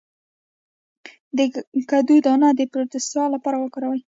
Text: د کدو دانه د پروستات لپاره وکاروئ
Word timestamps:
د 1.37 1.39
کدو 1.89 2.15
دانه 2.25 2.49
د 2.59 2.61
پروستات 2.71 3.29
لپاره 3.35 3.57
وکاروئ 3.59 4.01